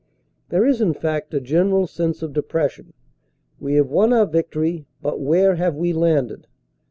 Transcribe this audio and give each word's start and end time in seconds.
There 0.49 0.65
is, 0.65 0.81
in 0.81 0.95
fact, 0.95 1.31
a 1.31 1.39
general 1.39 1.85
sense 1.85 2.23
of 2.23 2.33
depression. 2.33 2.93
We 3.59 3.75
have 3.75 3.91
won 3.91 4.13
our 4.13 4.25
victory, 4.25 4.87
but 4.99 5.19
where 5.19 5.57
have 5.57 5.75
we 5.75 5.93
landed? 5.93 6.47